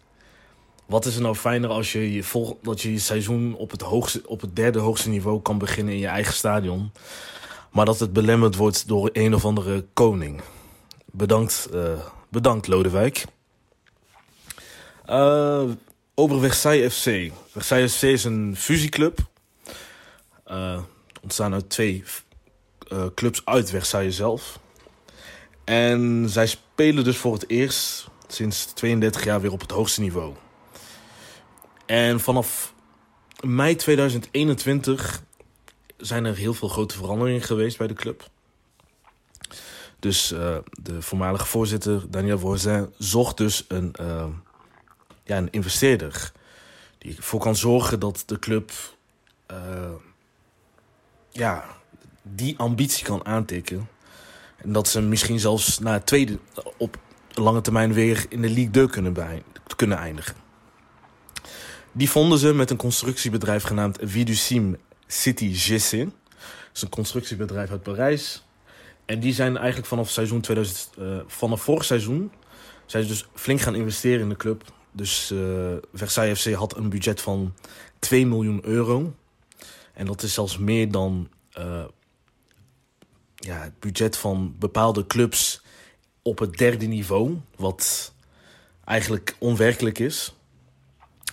wat 0.89 1.05
is 1.05 1.15
er 1.15 1.21
nou 1.21 1.35
fijner 1.35 1.69
als 1.69 1.91
je 1.91 2.13
je, 2.13 2.23
vol, 2.23 2.59
dat 2.61 2.81
je 2.81 2.91
je 2.91 2.99
seizoen 2.99 3.55
op 3.55 3.71
het, 3.71 3.81
hoogste, 3.81 4.21
op 4.25 4.41
het 4.41 4.55
derde 4.55 4.79
hoogste 4.79 5.09
niveau 5.09 5.41
kan 5.41 5.57
beginnen 5.57 5.93
in 5.93 5.99
je 5.99 6.07
eigen 6.07 6.33
stadion. 6.33 6.91
Maar 7.71 7.85
dat 7.85 7.99
het 7.99 8.13
belemmerd 8.13 8.55
wordt 8.55 8.87
door 8.87 9.09
een 9.13 9.33
of 9.33 9.45
andere 9.45 9.85
koning. 9.93 10.41
Bedankt, 11.05 11.69
uh, 11.73 11.99
bedankt 12.29 12.67
Lodewijk. 12.67 13.25
Uh, 15.09 15.63
over 16.15 16.51
FC. 16.51 17.31
Versailles 17.47 17.95
FC 17.95 18.01
is 18.01 18.23
een 18.23 18.55
fusieclub. 18.57 19.19
Uh, 20.47 20.79
ontstaan 21.21 21.53
uit 21.53 21.69
twee 21.69 22.03
clubs 23.15 23.41
uit 23.45 23.69
Versailles 23.69 24.15
zelf. 24.15 24.59
En 25.63 26.25
zij 26.29 26.47
spelen 26.47 27.03
dus 27.03 27.17
voor 27.17 27.33
het 27.33 27.49
eerst 27.49 28.07
sinds 28.27 28.65
32 28.65 29.23
jaar 29.23 29.41
weer 29.41 29.51
op 29.51 29.61
het 29.61 29.71
hoogste 29.71 30.01
niveau. 30.01 30.33
En 31.89 32.19
vanaf 32.19 32.73
mei 33.41 33.75
2021 33.75 35.23
zijn 35.97 36.25
er 36.25 36.35
heel 36.35 36.53
veel 36.53 36.67
grote 36.67 36.95
veranderingen 36.95 37.41
geweest 37.41 37.77
bij 37.77 37.87
de 37.87 37.93
club. 37.93 38.29
Dus 39.99 40.31
uh, 40.31 40.57
de 40.81 41.01
voormalige 41.01 41.45
voorzitter 41.45 42.11
Daniel 42.11 42.39
Voisin 42.39 42.93
zocht 42.97 43.37
dus 43.37 43.65
een, 43.67 43.93
uh, 44.01 44.25
ja, 45.23 45.37
een 45.37 45.51
investeerder. 45.51 46.31
Die 46.97 47.15
ervoor 47.15 47.39
kan 47.39 47.55
zorgen 47.55 47.99
dat 47.99 48.23
de 48.25 48.39
club 48.39 48.71
uh, 49.51 49.57
ja, 51.29 51.65
die 52.21 52.57
ambitie 52.57 53.05
kan 53.05 53.25
aantikken. 53.25 53.89
En 54.57 54.71
dat 54.71 54.87
ze 54.87 55.01
misschien 55.01 55.39
zelfs 55.39 55.79
na 55.79 55.93
het 55.93 56.05
tweede 56.05 56.39
op 56.77 56.97
lange 57.33 57.61
termijn 57.61 57.93
weer 57.93 58.25
in 58.29 58.41
de 58.41 58.49
Ligue 58.49 58.71
2 58.71 58.89
kunnen, 58.89 59.43
kunnen 59.75 59.97
eindigen. 59.97 60.48
Die 61.91 62.09
vonden 62.09 62.39
ze 62.39 62.53
met 62.53 62.69
een 62.69 62.77
constructiebedrijf 62.77 63.63
genaamd 63.63 63.97
Vidusim 64.01 64.77
City 65.07 65.53
GC. 65.53 65.91
Dat 65.97 66.11
is 66.73 66.81
een 66.81 66.89
constructiebedrijf 66.89 67.71
uit 67.71 67.83
Parijs. 67.83 68.43
En 69.05 69.19
die 69.19 69.33
zijn 69.33 69.57
eigenlijk 69.57 69.87
vanaf 69.87 70.09
seizoen 70.09 70.41
2000, 70.41 70.89
uh, 70.99 71.19
vanaf 71.27 71.61
vorig 71.61 71.85
seizoen, 71.85 72.31
zijn 72.85 73.03
ze 73.03 73.09
dus 73.09 73.27
flink 73.33 73.61
gaan 73.61 73.75
investeren 73.75 74.19
in 74.19 74.29
de 74.29 74.35
club. 74.35 74.63
Dus 74.91 75.31
uh, 75.31 75.75
Versailles 75.93 76.41
FC 76.41 76.53
had 76.53 76.77
een 76.77 76.89
budget 76.89 77.21
van 77.21 77.53
2 77.99 78.25
miljoen 78.25 78.65
euro. 78.65 79.13
En 79.93 80.05
dat 80.05 80.23
is 80.23 80.33
zelfs 80.33 80.57
meer 80.57 80.91
dan 80.91 81.29
uh, 81.57 81.83
ja, 83.35 83.61
het 83.61 83.79
budget 83.79 84.17
van 84.17 84.55
bepaalde 84.59 85.07
clubs 85.07 85.61
op 86.21 86.39
het 86.39 86.57
derde 86.57 86.85
niveau. 86.85 87.37
Wat 87.55 88.13
eigenlijk 88.85 89.35
onwerkelijk 89.39 89.99
is. 89.99 90.33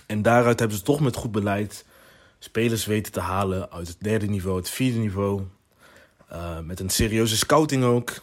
En 0.07 0.21
daaruit 0.21 0.59
hebben 0.59 0.77
ze 0.77 0.83
toch 0.83 0.99
met 0.99 1.15
goed 1.15 1.31
beleid 1.31 1.85
spelers 2.39 2.85
weten 2.85 3.11
te 3.11 3.19
halen 3.19 3.71
uit 3.71 3.87
het 3.87 3.97
derde 3.99 4.27
niveau, 4.27 4.57
het 4.57 4.69
vierde 4.69 4.97
niveau. 4.97 5.41
Uh, 6.31 6.59
met 6.59 6.79
een 6.79 6.89
serieuze 6.89 7.37
scouting 7.37 7.83
ook. 7.83 8.21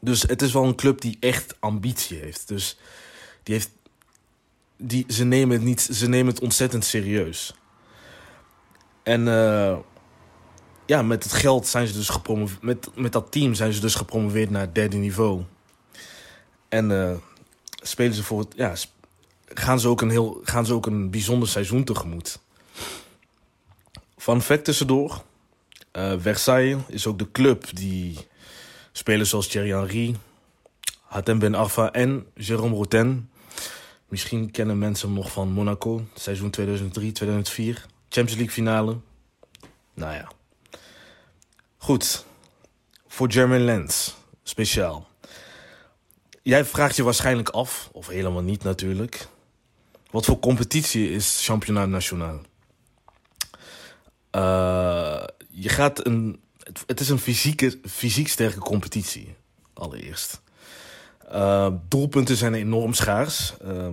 Dus 0.00 0.22
het 0.22 0.42
is 0.42 0.52
wel 0.52 0.64
een 0.64 0.74
club 0.74 1.00
die 1.00 1.16
echt 1.20 1.56
ambitie 1.58 2.18
heeft. 2.18 2.48
Dus 2.48 2.78
die 3.42 3.54
heeft 3.54 3.70
die, 4.76 5.04
ze, 5.08 5.24
nemen 5.24 5.56
het 5.56 5.64
niet, 5.64 5.80
ze 5.80 6.08
nemen 6.08 6.32
het 6.32 6.42
ontzettend 6.42 6.84
serieus. 6.84 7.54
En 9.02 9.28
eh, 9.28 9.76
ja, 10.86 11.02
met 11.02 11.22
het 11.22 11.32
geld 11.32 11.66
zijn 11.66 11.86
ze 11.86 11.92
dus 11.92 12.08
gepromoveerd. 12.08 12.62
Met, 12.62 12.88
met 12.94 13.12
dat 13.12 13.32
team 13.32 13.54
zijn 13.54 13.72
ze 13.72 13.80
dus 13.80 13.94
gepromoveerd 13.94 14.50
naar 14.50 14.60
het 14.60 14.74
derde 14.74 14.96
niveau. 14.96 15.42
En 16.68 16.90
eh, 16.90 17.16
spelen 17.82 18.14
ze 18.14 18.22
voor 18.22 18.38
het. 18.38 18.52
Ja, 18.56 18.74
gaan, 19.60 19.80
ze 19.80 19.88
ook 19.88 20.00
een 20.00 20.10
heel, 20.10 20.40
gaan 20.44 20.66
ze 20.66 20.72
ook 20.72 20.86
een 20.86 21.10
bijzonder 21.10 21.48
seizoen 21.48 21.84
tegemoet. 21.84 22.38
Fun 24.16 24.40
fact 24.42 24.64
tussendoor. 24.64 25.22
Eh, 25.90 26.12
Versailles 26.18 26.82
is 26.88 27.06
ook 27.06 27.18
de 27.18 27.30
club 27.30 27.76
die 27.76 28.16
spelers 28.92 29.30
zoals 29.30 29.48
Thierry 29.48 29.70
Henry, 29.70 30.16
Hatem 31.02 31.38
Ben 31.38 31.54
Arfa 31.54 31.92
en 31.92 32.26
Jérôme 32.40 32.74
Roten. 32.74 33.30
Misschien 34.08 34.50
kennen 34.50 34.78
mensen 34.78 35.08
hem 35.08 35.16
nog 35.16 35.32
van 35.32 35.48
Monaco, 35.48 36.06
seizoen 36.14 36.50
2003-2004. 36.60 37.86
Champions 38.08 38.34
League 38.34 38.50
finale. 38.50 38.96
Nou 39.94 40.14
ja. 40.14 40.28
Goed. 41.76 42.24
Voor 43.06 43.32
German 43.32 43.64
Lens, 43.64 44.16
speciaal. 44.42 45.08
Jij 46.42 46.64
vraagt 46.64 46.96
je 46.96 47.02
waarschijnlijk 47.02 47.48
af, 47.48 47.88
of 47.92 48.06
helemaal 48.06 48.42
niet 48.42 48.62
natuurlijk. 48.62 49.28
Wat 50.14 50.24
voor 50.24 50.38
competitie 50.38 51.10
is 51.10 51.44
Championnat 51.44 51.88
Nationaal? 51.88 52.40
Eh, 54.30 55.24
je 55.50 55.68
gaat 55.68 56.06
een. 56.06 56.40
Het, 56.86 57.00
is 57.00 57.08
een 57.08 57.18
fysieke, 57.18 57.78
fysiek 57.88 58.28
sterke 58.28 58.58
competitie, 58.58 59.34
allereerst. 59.72 60.40
Eh, 61.28 61.72
doelpunten 61.88 62.36
zijn 62.36 62.54
enorm 62.54 62.92
schaars. 62.92 63.54
Eh, 63.60 63.88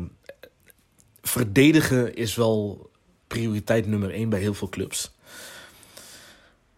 verdedigen 1.21 2.15
is 2.15 2.35
wel 2.35 2.89
prioriteit 3.27 3.87
nummer 3.87 4.11
één 4.11 4.29
bij 4.29 4.39
heel 4.39 4.53
veel 4.53 4.69
clubs. 4.69 5.11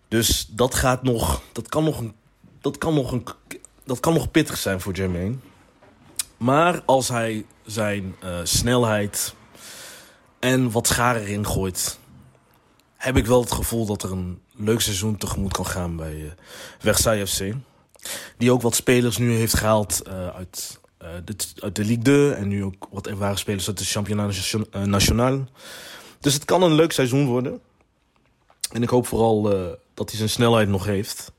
Dus 0.07 0.47
dat 0.49 0.75
gaat 0.75 1.03
nog. 1.03 1.41
Dat 1.51 1.69
kan 1.69 1.83
nog 1.83 1.99
een. 1.99 2.13
Dat 2.61 2.77
kan 2.77 2.93
nog 2.93 3.11
een. 3.11 3.25
Dat 3.83 3.99
kan 3.99 4.13
nog 4.13 4.31
pittig 4.31 4.57
zijn 4.57 4.81
voor 4.81 4.93
Jermaine. 4.93 5.35
Maar 6.43 6.81
als 6.85 7.07
hij 7.07 7.45
zijn 7.65 8.15
eh, 8.19 8.39
snelheid 8.43 9.35
en 10.39 10.71
wat 10.71 10.87
schaar 10.87 11.15
erin 11.15 11.45
gooit, 11.47 11.97
heb 12.95 13.17
ik 13.17 13.25
wel 13.25 13.41
het 13.41 13.51
gevoel 13.51 13.85
dat 13.85 14.03
er 14.03 14.11
een 14.11 14.41
leuk 14.55 14.81
seizoen 14.81 15.17
tegemoet 15.17 15.53
kan 15.53 15.65
gaan 15.65 15.95
bij 15.95 16.25
eh, 16.25 16.31
Versailles 16.79 17.33
FC. 17.33 17.53
Die 18.37 18.51
ook 18.51 18.61
wat 18.61 18.75
spelers 18.75 19.17
nu 19.17 19.33
heeft 19.33 19.57
gehaald 19.57 20.01
eh, 20.01 20.27
uit, 20.27 20.79
eh, 20.97 21.09
de, 21.25 21.35
uit 21.59 21.75
de 21.75 21.83
Ligue 21.85 22.03
2 22.03 22.31
en 22.31 22.47
nu 22.47 22.63
ook 22.63 22.87
wat 22.91 23.07
ervaren 23.07 23.37
spelers 23.37 23.67
uit 23.67 23.77
de 23.77 23.85
Championnat 23.85 24.25
Nation- 24.25 24.67
eh, 24.71 24.81
National. 24.81 25.45
Dus 26.19 26.33
het 26.33 26.45
kan 26.45 26.63
een 26.63 26.73
leuk 26.73 26.91
seizoen 26.91 27.25
worden. 27.25 27.61
En 28.71 28.83
ik 28.83 28.89
hoop 28.89 29.07
vooral 29.07 29.51
eh, 29.51 29.71
dat 29.93 30.09
hij 30.09 30.17
zijn 30.17 30.29
snelheid 30.29 30.67
nog 30.67 30.85
heeft. 30.85 31.31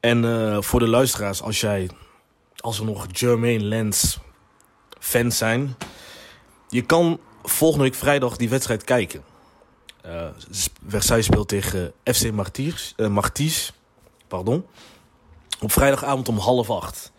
En 0.00 0.24
eh, 0.24 0.62
voor 0.62 0.80
de 0.80 0.88
luisteraars, 0.88 1.42
als 1.42 1.60
jij, 1.60 1.90
als 2.60 2.78
er 2.78 2.84
nog 2.84 3.06
Jermaine 3.12 3.64
Lens 3.64 4.18
fans 4.98 5.38
zijn, 5.38 5.76
je 6.68 6.82
kan 6.82 7.20
volgende 7.42 7.84
week 7.84 7.94
vrijdag 7.94 8.36
die 8.36 8.48
wedstrijd 8.48 8.84
kijken. 8.84 9.22
Eh, 10.02 10.28
Versailles 10.86 11.26
speelt 11.26 11.48
tegen 11.48 11.92
FC 12.04 12.32
Martiers, 12.32 12.92
eh, 12.96 13.08
Marties. 13.08 13.72
Pardon. 14.28 14.66
Op 15.60 15.72
vrijdagavond 15.72 16.28
om 16.28 16.38
half 16.38 16.70
acht. 16.70 17.12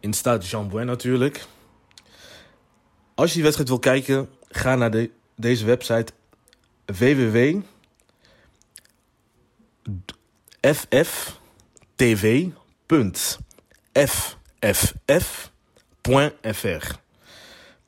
In 0.00 0.12
stade 0.12 0.44
Jean 0.44 0.68
Bouin 0.68 0.86
natuurlijk. 0.86 1.46
Als 3.14 3.28
je 3.28 3.34
die 3.34 3.42
wedstrijd 3.42 3.68
wil 3.68 3.78
kijken, 3.78 4.28
ga 4.48 4.74
naar 4.74 4.90
de, 4.90 5.10
deze 5.36 5.64
website 5.64 6.12
www 6.86 7.60
fftv.fff.fr. 14.70 16.20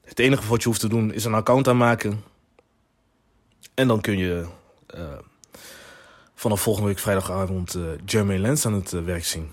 Het 0.05 0.19
enige 0.19 0.47
wat 0.47 0.63
je 0.63 0.69
hoeft 0.69 0.81
te 0.81 0.89
doen 0.89 1.13
is 1.13 1.25
een 1.25 1.35
account 1.35 1.69
aanmaken. 1.69 2.25
En 3.75 3.89
dan 3.89 4.01
kun 4.01 4.19
je 4.19 4.47
eh, 4.87 5.19
vanaf 6.35 6.61
volgende 6.61 6.89
week 6.89 6.99
vrijdagavond 6.99 7.75
eh 7.75 7.83
Jermaine 8.05 8.43
Lens 8.43 8.67
aan 8.67 8.73
het 8.73 8.93
eh, 8.93 9.05
werk 9.05 9.25
zien. 9.25 9.51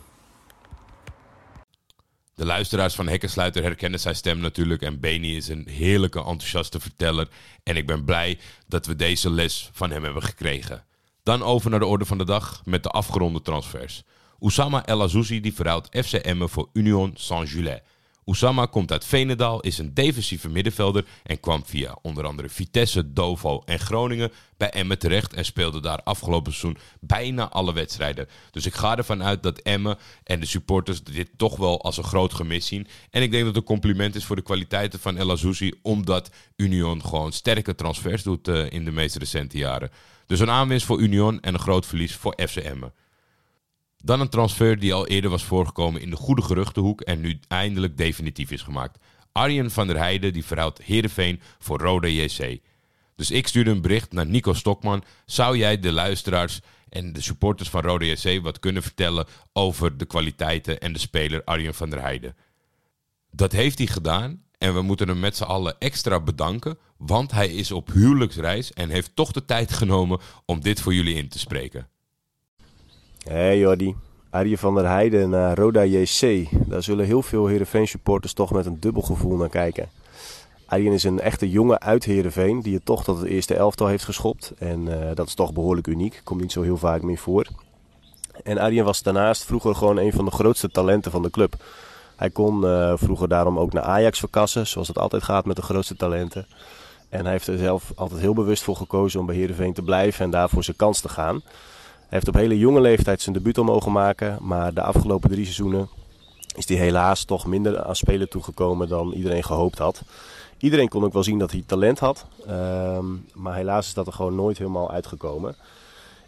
De 2.35 2.45
luisteraars 2.45 2.95
van 2.95 3.07
Hekkensluiter 3.07 3.63
herkennen 3.63 3.99
zijn 3.99 4.15
stem 4.15 4.39
natuurlijk. 4.39 4.81
En 4.81 4.99
Beni 4.99 5.35
is 5.35 5.47
een 5.47 5.67
heerlijke, 5.67 6.19
enthousiaste 6.19 6.79
verteller. 6.79 7.27
En 7.63 7.75
ik 7.75 7.87
ben 7.87 8.05
blij 8.05 8.39
dat 8.67 8.85
we 8.85 8.95
deze 8.95 9.29
les 9.29 9.69
van 9.73 9.91
hem 9.91 10.03
hebben 10.03 10.23
gekregen. 10.23 10.85
Dan 11.23 11.43
over 11.43 11.69
naar 11.69 11.79
de 11.79 11.85
orde 11.85 12.05
van 12.05 12.17
de 12.17 12.25
dag 12.25 12.61
met 12.65 12.83
de 12.83 12.89
afgeronde 12.89 13.41
transfers. 13.41 14.03
Oussama 14.41 14.85
El 14.85 15.01
Azouzi 15.01 15.39
die 15.39 15.53
FC 15.91 16.13
Emmen 16.13 16.49
voor 16.49 16.69
Union 16.73 17.11
Saint-Gilles. 17.15 17.79
Oussama 18.25 18.65
komt 18.65 18.91
uit 18.91 19.05
Veenendaal, 19.05 19.59
is 19.59 19.77
een 19.77 19.93
defensieve 19.93 20.49
middenvelder 20.49 21.05
en 21.23 21.39
kwam 21.39 21.65
via 21.65 21.97
onder 22.01 22.25
andere 22.25 22.49
Vitesse, 22.49 23.13
Dovo 23.13 23.61
en 23.65 23.79
Groningen 23.79 24.31
bij 24.57 24.69
Emmen 24.69 24.99
terecht 24.99 25.33
en 25.33 25.45
speelde 25.45 25.79
daar 25.79 26.03
afgelopen 26.03 26.53
seizoen 26.53 26.81
bijna 26.99 27.49
alle 27.49 27.73
wedstrijden. 27.73 28.27
Dus 28.51 28.65
ik 28.65 28.73
ga 28.73 28.97
ervan 28.97 29.23
uit 29.23 29.43
dat 29.43 29.59
Emmen 29.59 29.97
en 30.23 30.39
de 30.39 30.45
supporters 30.45 31.03
dit 31.03 31.29
toch 31.37 31.57
wel 31.57 31.81
als 31.81 31.97
een 31.97 32.03
groot 32.03 32.33
gemis 32.33 32.65
zien. 32.65 32.87
En 33.09 33.21
ik 33.21 33.31
denk 33.31 33.45
dat 33.45 33.55
het 33.55 33.61
een 33.63 33.75
compliment 33.75 34.15
is 34.15 34.25
voor 34.25 34.35
de 34.35 34.41
kwaliteiten 34.41 34.99
van 34.99 35.17
El 35.17 35.31
Azouzi, 35.31 35.73
omdat 35.81 36.31
Union 36.55 37.05
gewoon 37.05 37.31
sterke 37.31 37.75
transfers 37.75 38.23
doet 38.23 38.47
eh, 38.47 38.71
in 38.71 38.85
de 38.85 38.91
meest 38.91 39.15
recente 39.15 39.57
jaren. 39.57 39.91
Dus 40.25 40.39
een 40.39 40.49
aanwinst 40.49 40.85
voor 40.85 40.99
Union 40.99 41.41
en 41.41 41.53
een 41.53 41.59
groot 41.59 41.85
verlies 41.85 42.15
voor 42.15 42.35
FC 42.47 42.55
Emmen. 42.55 42.93
Dan 44.01 44.19
een 44.19 44.29
transfer 44.29 44.79
die 44.79 44.93
al 44.93 45.07
eerder 45.07 45.29
was 45.29 45.43
voorgekomen 45.43 46.01
in 46.01 46.09
de 46.09 46.15
goede 46.15 46.41
geruchtenhoek 46.41 47.01
en 47.01 47.21
nu 47.21 47.39
eindelijk 47.47 47.97
definitief 47.97 48.51
is 48.51 48.61
gemaakt. 48.61 48.97
Arjen 49.31 49.71
van 49.71 49.87
der 49.87 49.97
Heijden 49.97 50.33
die 50.33 50.45
verhoudt 50.45 50.81
Heerenveen 50.81 51.41
voor 51.59 51.79
Rode 51.79 52.15
JC. 52.15 52.59
Dus 53.15 53.31
ik 53.31 53.47
stuurde 53.47 53.69
een 53.69 53.81
bericht 53.81 54.11
naar 54.11 54.25
Nico 54.25 54.53
Stokman. 54.53 55.03
Zou 55.25 55.57
jij 55.57 55.79
de 55.79 55.91
luisteraars 55.91 56.59
en 56.89 57.13
de 57.13 57.21
supporters 57.21 57.69
van 57.69 57.81
Rode 57.81 58.05
JC 58.05 58.41
wat 58.41 58.59
kunnen 58.59 58.83
vertellen 58.83 59.27
over 59.53 59.97
de 59.97 60.05
kwaliteiten 60.05 60.79
en 60.79 60.93
de 60.93 60.99
speler 60.99 61.43
Arjen 61.43 61.73
van 61.73 61.89
der 61.89 62.01
Heijden? 62.01 62.35
Dat 63.31 63.51
heeft 63.51 63.77
hij 63.77 63.87
gedaan 63.87 64.43
en 64.57 64.73
we 64.73 64.81
moeten 64.81 65.07
hem 65.07 65.19
met 65.19 65.37
z'n 65.37 65.43
allen 65.43 65.75
extra 65.79 66.19
bedanken, 66.19 66.77
want 66.97 67.31
hij 67.31 67.47
is 67.47 67.71
op 67.71 67.91
huwelijksreis 67.91 68.73
en 68.73 68.89
heeft 68.89 69.15
toch 69.15 69.31
de 69.31 69.45
tijd 69.45 69.73
genomen 69.73 70.19
om 70.45 70.61
dit 70.61 70.81
voor 70.81 70.93
jullie 70.93 71.15
in 71.15 71.29
te 71.29 71.39
spreken. 71.39 71.87
Hey 73.21 73.57
Jordi, 73.57 73.95
Arjen 74.29 74.57
van 74.57 74.75
der 74.75 74.87
Heijden 74.87 75.29
naar 75.29 75.57
Roda 75.57 75.83
JC. 75.83 76.47
Daar 76.67 76.83
zullen 76.83 77.05
heel 77.05 77.21
veel 77.21 77.47
Heerenveen 77.47 77.87
supporters 77.87 78.33
toch 78.33 78.51
met 78.51 78.65
een 78.65 78.79
dubbel 78.79 79.01
gevoel 79.01 79.37
naar 79.37 79.49
kijken. 79.49 79.89
Arjen 80.65 80.93
is 80.93 81.03
een 81.03 81.19
echte 81.19 81.49
jongen 81.49 81.81
uit 81.81 82.03
Heerenveen 82.03 82.61
die 82.61 82.73
het 82.73 82.85
toch 82.85 83.03
tot 83.03 83.17
het 83.17 83.27
eerste 83.27 83.55
elftal 83.55 83.87
heeft 83.87 84.03
geschopt. 84.03 84.53
En 84.57 85.01
eh, 85.09 85.15
dat 85.15 85.27
is 85.27 85.33
toch 85.33 85.53
behoorlijk 85.53 85.87
uniek, 85.87 86.21
komt 86.23 86.41
niet 86.41 86.51
zo 86.51 86.61
heel 86.61 86.77
vaak 86.77 87.01
meer 87.01 87.17
voor. 87.17 87.47
En 88.43 88.57
Arjen 88.57 88.85
was 88.85 89.03
daarnaast 89.03 89.45
vroeger 89.45 89.75
gewoon 89.75 89.97
een 89.97 90.13
van 90.13 90.25
de 90.25 90.31
grootste 90.31 90.69
talenten 90.69 91.11
van 91.11 91.21
de 91.21 91.29
club. 91.29 91.53
Hij 92.15 92.29
kon 92.29 92.65
eh, 92.65 92.93
vroeger 92.95 93.27
daarom 93.27 93.59
ook 93.59 93.73
naar 93.73 93.83
Ajax 93.83 94.19
verkassen, 94.19 94.67
zoals 94.67 94.87
het 94.87 94.97
altijd 94.97 95.23
gaat 95.23 95.45
met 95.45 95.55
de 95.55 95.61
grootste 95.61 95.95
talenten. 95.95 96.47
En 97.09 97.23
hij 97.23 97.31
heeft 97.31 97.47
er 97.47 97.57
zelf 97.57 97.91
altijd 97.95 98.21
heel 98.21 98.33
bewust 98.33 98.63
voor 98.63 98.75
gekozen 98.75 99.19
om 99.19 99.25
bij 99.25 99.35
Heerenveen 99.35 99.73
te 99.73 99.81
blijven 99.81 100.25
en 100.25 100.31
daarvoor 100.31 100.63
zijn 100.63 100.77
kans 100.77 100.99
te 100.99 101.09
gaan. 101.09 101.41
Hij 102.11 102.19
heeft 102.19 102.35
op 102.35 102.41
hele 102.41 102.57
jonge 102.57 102.81
leeftijd 102.81 103.21
zijn 103.21 103.35
debuut 103.35 103.57
al 103.57 103.63
mogen 103.63 103.91
maken. 103.91 104.37
Maar 104.41 104.73
de 104.73 104.81
afgelopen 104.81 105.29
drie 105.29 105.43
seizoenen 105.43 105.89
is 106.55 106.67
hij 106.67 106.77
helaas 106.77 107.23
toch 107.23 107.45
minder 107.45 107.83
aan 107.83 107.95
spelen 107.95 108.29
toegekomen 108.29 108.87
dan 108.87 109.11
iedereen 109.11 109.43
gehoopt 109.43 109.77
had. 109.77 110.01
Iedereen 110.57 110.87
kon 110.87 111.03
ook 111.03 111.13
wel 111.13 111.23
zien 111.23 111.39
dat 111.39 111.51
hij 111.51 111.63
talent 111.65 111.99
had. 111.99 112.25
ehm, 112.47 113.05
maar 113.33 113.55
helaas 113.55 113.87
is 113.87 113.93
dat 113.93 114.07
er 114.07 114.13
gewoon 114.13 114.35
nooit 114.35 114.57
helemaal 114.57 114.91
uitgekomen. 114.91 115.55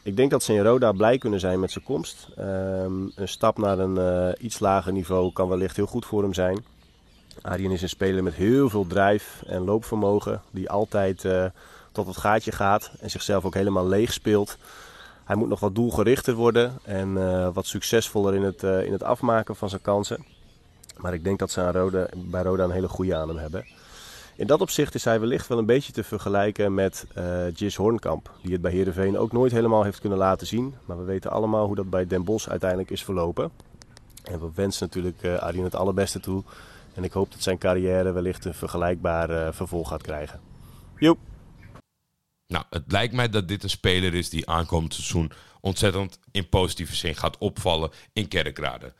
Ik 0.03 0.15
denk 0.15 0.31
dat 0.31 0.43
ze 0.43 0.61
Roda 0.61 0.91
blij 0.91 1.17
kunnen 1.17 1.39
zijn 1.39 1.59
met 1.59 1.71
zijn 1.71 1.83
komst. 1.83 2.27
Ehm, 2.37 3.03
een 3.15 3.27
stap 3.27 3.57
naar 3.57 3.79
een 3.79 3.97
eh, 3.97 4.43
iets 4.45 4.59
lager 4.59 4.91
niveau 4.91 5.33
kan 5.33 5.49
wellicht 5.49 5.75
heel 5.75 5.85
goed 5.85 6.05
voor 6.05 6.21
hem 6.21 6.33
zijn. 6.33 6.63
Arjen 7.41 7.71
is 7.71 7.81
een 7.81 7.89
speler 7.89 8.23
met 8.23 8.33
heel 8.33 8.69
veel 8.69 8.87
drijf 8.87 9.43
en 9.47 9.63
loopvermogen. 9.63 10.41
Die 10.51 10.69
altijd 10.69 11.25
eh, 11.25 11.45
tot 11.91 12.07
het 12.07 12.17
gaatje 12.17 12.51
gaat 12.51 12.91
en 12.99 13.09
zichzelf 13.09 13.45
ook 13.45 13.53
helemaal 13.53 13.87
leeg 13.87 14.13
speelt. 14.13 14.57
Hij 15.23 15.35
moet 15.35 15.49
nog 15.49 15.59
wat 15.59 15.75
doelgerichter 15.75 16.33
worden 16.33 16.77
en 16.83 17.17
eh, 17.17 17.49
wat 17.53 17.65
succesvoller 17.65 18.35
in 18.35 18.43
het, 18.43 18.63
eh, 18.63 18.85
in 18.85 18.91
het 18.91 19.03
afmaken 19.03 19.55
van 19.55 19.69
zijn 19.69 19.81
kansen. 19.81 20.25
Maar 20.97 21.13
ik 21.13 21.23
denk 21.23 21.39
dat 21.39 21.51
ze 21.51 21.61
aan 21.61 21.71
Roda, 21.71 22.07
bij 22.15 22.41
Roda 22.41 22.63
een 22.63 22.71
hele 22.71 22.87
goede 22.87 23.15
aan 23.15 23.27
hem 23.27 23.37
hebben. 23.37 23.65
In 24.35 24.47
dat 24.47 24.61
opzicht 24.61 24.95
is 24.95 25.03
hij 25.03 25.19
wellicht 25.19 25.47
wel 25.47 25.57
een 25.57 25.65
beetje 25.65 25.91
te 25.91 26.03
vergelijken 26.03 26.73
met 26.73 27.05
eh 27.13 27.55
Jis 27.55 27.75
Hornkamp. 27.75 28.31
Die 28.41 28.51
het 28.51 28.61
bij 28.61 28.71
Heerenveen 28.71 29.17
ook 29.17 29.31
nooit 29.31 29.51
helemaal 29.51 29.83
heeft 29.83 29.99
kunnen 29.99 30.17
laten 30.17 30.47
zien. 30.47 30.75
Maar 30.85 30.97
we 30.97 31.03
weten 31.03 31.31
allemaal 31.31 31.65
hoe 31.65 31.75
dat 31.75 31.89
bij 31.89 32.07
Den 32.07 32.23
Bosch 32.23 32.47
uiteindelijk 32.49 32.89
is 32.89 33.03
verlopen. 33.03 33.51
En 34.23 34.39
we 34.39 34.49
wensen 34.55 34.85
natuurlijk 34.85 35.21
eh 35.21 35.35
Arjen 35.35 35.63
het 35.63 35.75
allerbeste 35.75 36.19
toe. 36.19 36.43
En 36.93 37.03
ik 37.03 37.11
hoop 37.11 37.31
dat 37.31 37.41
zijn 37.41 37.57
carrière 37.57 38.11
wellicht 38.11 38.45
een 38.45 38.53
vergelijkbaar 38.53 39.53
vervolg 39.53 39.87
gaat 39.87 40.01
krijgen. 40.01 40.39
Joep. 40.97 41.17
Nou, 42.47 42.65
het 42.69 42.83
lijkt 42.87 43.13
mij 43.13 43.29
dat 43.29 43.47
dit 43.47 43.63
een 43.63 43.69
speler 43.69 44.13
is 44.13 44.29
die 44.29 44.49
aankomend 44.49 44.93
seizoen 44.93 45.31
ontzettend 45.61 46.19
in 46.31 46.49
positieve 46.49 46.95
zin 46.95 47.15
gaat 47.15 47.37
opvallen 47.37 47.91
in 48.13 48.27
Kerkrade. 48.27 48.93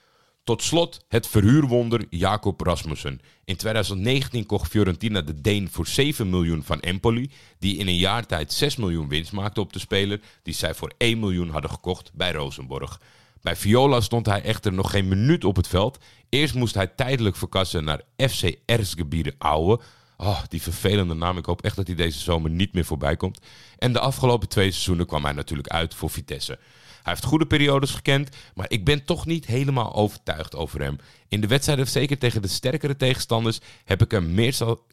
Tot 0.43 0.63
slot 0.63 1.05
het 1.07 1.27
verhuurwonder 1.27 2.05
Jacob 2.09 2.62
Rasmussen. 2.62 3.19
In 3.45 3.55
2019 3.55 4.45
kocht 4.45 4.69
Fiorentina 4.69 5.21
de 5.21 5.41
Deen 5.41 5.69
voor 5.71 5.88
7 5.88 6.29
miljoen 6.29 6.63
van 6.63 6.79
Empoli, 6.79 7.31
die 7.59 7.77
in 7.77 7.88
een 7.88 7.95
jaar 7.95 8.25
tijd 8.25 8.53
6 8.53 8.75
miljoen 8.75 9.07
winst 9.07 9.31
maakte 9.31 9.59
op 9.59 9.73
de 9.73 9.79
speler 9.79 10.21
die 10.41 10.53
zij 10.53 10.73
voor 10.73 10.93
1 10.97 11.19
miljoen 11.19 11.50
hadden 11.50 11.71
gekocht 11.71 12.12
bij 12.13 12.31
Rosenborg. 12.31 13.00
Bij 13.41 13.55
Viola 13.55 14.01
stond 14.01 14.25
hij 14.25 14.41
echter 14.41 14.73
nog 14.73 14.91
geen 14.91 15.07
minuut 15.07 15.43
op 15.43 15.55
het 15.55 15.67
veld. 15.67 15.97
Eerst 16.29 16.53
moest 16.53 16.75
hij 16.75 16.88
tijdelijk 16.88 17.35
verkassen 17.35 17.83
naar 17.83 18.01
FC 18.17 18.55
Erzgebirge 18.65 19.35
Aue. 19.38 19.79
Oh, 20.23 20.41
die 20.47 20.61
vervelende 20.61 21.13
naam. 21.13 21.37
Ik 21.37 21.45
hoop 21.45 21.61
echt 21.61 21.75
dat 21.75 21.87
hij 21.87 21.95
deze 21.95 22.19
zomer 22.19 22.49
niet 22.49 22.73
meer 22.73 22.85
voorbij 22.85 23.15
komt. 23.15 23.39
En 23.77 23.93
de 23.93 23.99
afgelopen 23.99 24.49
twee 24.49 24.71
seizoenen 24.71 25.05
kwam 25.05 25.23
hij 25.23 25.33
natuurlijk 25.33 25.67
uit 25.67 25.93
voor 25.93 26.09
Vitesse. 26.09 26.59
Hij 27.03 27.13
heeft 27.13 27.25
goede 27.25 27.45
periodes 27.45 27.91
gekend, 27.91 28.35
maar 28.55 28.65
ik 28.69 28.85
ben 28.85 29.05
toch 29.05 29.25
niet 29.25 29.45
helemaal 29.45 29.93
overtuigd 29.93 30.55
over 30.55 30.81
hem. 30.81 30.97
In 31.27 31.41
de 31.41 31.47
wedstrijden, 31.47 31.87
zeker 31.87 32.17
tegen 32.17 32.41
de 32.41 32.47
sterkere 32.47 32.95
tegenstanders, 32.95 33.59
heb 33.85 34.01
ik 34.01 34.11
hem, 34.11 34.33
meestal, 34.33 34.85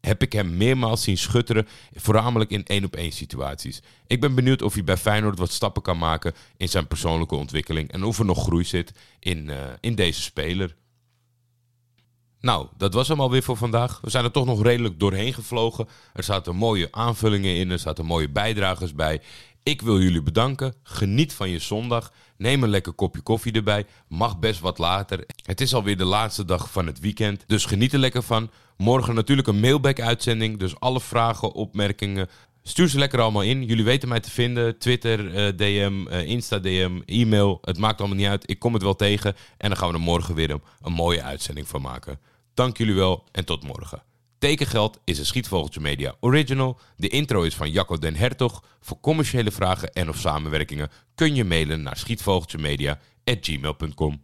heb 0.00 0.22
ik 0.22 0.32
hem 0.32 0.56
meermaals 0.56 1.02
zien 1.02 1.18
schutteren, 1.18 1.68
voornamelijk 1.94 2.50
in 2.50 2.64
één-op-één 2.64 3.12
situaties. 3.12 3.82
Ik 4.06 4.20
ben 4.20 4.34
benieuwd 4.34 4.62
of 4.62 4.74
hij 4.74 4.84
bij 4.84 4.96
Feyenoord 4.96 5.38
wat 5.38 5.52
stappen 5.52 5.82
kan 5.82 5.98
maken 5.98 6.34
in 6.56 6.68
zijn 6.68 6.86
persoonlijke 6.86 7.34
ontwikkeling 7.34 7.92
en 7.92 8.04
of 8.04 8.18
er 8.18 8.24
nog 8.24 8.42
groei 8.42 8.64
zit 8.64 8.92
in, 9.18 9.48
uh, 9.48 9.56
in 9.80 9.94
deze 9.94 10.22
speler. 10.22 10.74
Nou, 12.42 12.66
dat 12.76 12.94
was 12.94 13.08
hem 13.08 13.20
alweer 13.20 13.42
voor 13.42 13.56
vandaag. 13.56 14.00
We 14.02 14.10
zijn 14.10 14.24
er 14.24 14.30
toch 14.30 14.46
nog 14.46 14.62
redelijk 14.62 15.00
doorheen 15.00 15.34
gevlogen. 15.34 15.88
Er 16.12 16.22
zaten 16.22 16.56
mooie 16.56 16.88
aanvullingen 16.90 17.54
in, 17.54 17.70
er 17.70 17.78
zaten 17.78 18.04
mooie 18.04 18.28
bijdragers 18.28 18.94
bij. 18.94 19.20
Ik 19.62 19.82
wil 19.82 20.00
jullie 20.00 20.22
bedanken. 20.22 20.74
Geniet 20.82 21.32
van 21.32 21.48
je 21.48 21.58
zondag. 21.58 22.12
Neem 22.36 22.62
een 22.62 22.68
lekker 22.68 22.92
kopje 22.92 23.20
koffie 23.20 23.52
erbij. 23.52 23.86
Mag 24.08 24.38
best 24.38 24.60
wat 24.60 24.78
later. 24.78 25.24
Het 25.42 25.60
is 25.60 25.74
alweer 25.74 25.96
de 25.96 26.04
laatste 26.04 26.44
dag 26.44 26.70
van 26.70 26.86
het 26.86 27.00
weekend. 27.00 27.44
Dus 27.46 27.64
geniet 27.64 27.92
er 27.92 27.98
lekker 27.98 28.22
van. 28.22 28.50
Morgen 28.76 29.14
natuurlijk 29.14 29.48
een 29.48 29.60
mailback-uitzending. 29.60 30.58
Dus 30.58 30.80
alle 30.80 31.00
vragen, 31.00 31.52
opmerkingen. 31.52 32.28
Stuur 32.62 32.88
ze 32.88 32.98
lekker 32.98 33.20
allemaal 33.20 33.42
in. 33.42 33.64
Jullie 33.64 33.84
weten 33.84 34.08
mij 34.08 34.20
te 34.20 34.30
vinden. 34.30 34.78
Twitter, 34.78 35.20
uh, 35.20 35.56
DM, 35.56 36.06
uh, 36.10 36.26
Insta 36.26 36.58
DM, 36.58 37.00
e-mail. 37.06 37.58
Het 37.60 37.78
maakt 37.78 37.98
allemaal 37.98 38.18
niet 38.18 38.26
uit. 38.26 38.50
Ik 38.50 38.58
kom 38.58 38.72
het 38.74 38.82
wel 38.82 38.96
tegen. 38.96 39.34
En 39.56 39.68
dan 39.68 39.78
gaan 39.78 39.88
we 39.88 39.94
er 39.94 40.00
morgen 40.00 40.34
weer 40.34 40.50
een 40.82 40.92
mooie 40.92 41.22
uitzending 41.22 41.68
van 41.68 41.82
maken. 41.82 42.18
Dank 42.54 42.76
jullie 42.76 42.94
wel 42.94 43.24
en 43.32 43.44
tot 43.44 43.62
morgen. 43.62 44.02
Tekengeld 44.38 45.00
is 45.04 45.18
een 45.18 45.26
Schietvogeltje 45.26 45.80
Media 45.80 46.14
original. 46.20 46.78
De 46.96 47.08
intro 47.08 47.42
is 47.42 47.54
van 47.54 47.70
Jacco 47.70 47.98
den 47.98 48.16
Hertog. 48.16 48.64
Voor 48.80 49.00
commerciële 49.00 49.50
vragen 49.50 49.92
en 49.92 50.08
of 50.08 50.18
samenwerkingen 50.18 50.90
kun 51.14 51.34
je 51.34 51.44
mailen 51.44 51.82
naar 51.82 51.96
schietvogeltjemedia.gmail.com. 51.96 54.22